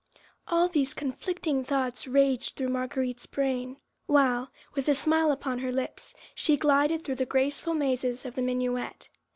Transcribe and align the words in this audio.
All 0.47 0.67
these 0.67 0.95
conflicting 0.95 1.63
thoughts 1.63 2.07
raged 2.07 2.55
through 2.55 2.69
Marguerite's 2.69 3.27
brain, 3.27 3.77
while, 4.07 4.49
with 4.73 4.89
a 4.89 4.95
smile 4.95 5.31
upon 5.31 5.59
her 5.59 5.71
lips, 5.71 6.15
she 6.33 6.57
glided 6.57 7.03
through 7.03 7.17
the 7.21 7.25
graceful 7.27 7.75
mazes 7.75 8.25
of 8.25 8.33
the 8.33 8.41
minuet. 8.41 9.09